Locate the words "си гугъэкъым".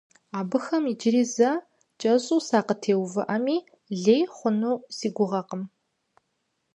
4.97-5.63